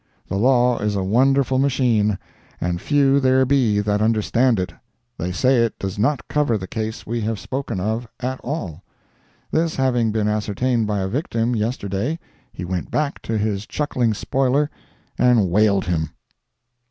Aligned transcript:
The 0.29 0.35
law 0.35 0.79
is 0.79 0.95
a 0.95 1.03
wonderful 1.03 1.59
machine, 1.59 2.17
and 2.59 2.81
few 2.81 3.19
there 3.19 3.45
be 3.45 3.79
that 3.81 4.01
understand 4.01 4.59
it; 4.59 4.73
they 5.19 5.31
say 5.31 5.63
it 5.63 5.77
does 5.77 5.99
not 5.99 6.27
cover 6.27 6.57
the 6.57 6.65
case 6.65 7.05
we 7.05 7.21
have 7.21 7.37
spoken 7.37 7.79
of, 7.79 8.07
at 8.19 8.39
all. 8.43 8.81
This 9.51 9.75
having 9.75 10.11
been 10.11 10.27
ascertained 10.27 10.87
by 10.87 11.01
a 11.01 11.07
victim, 11.07 11.55
yesterday, 11.55 12.17
he 12.51 12.65
went 12.65 12.89
back 12.89 13.21
to 13.21 13.37
his 13.37 13.67
chuckling 13.67 14.15
spoiler 14.15 14.71
and 15.19 15.51
whaled 15.51 15.85
him. 15.85 16.09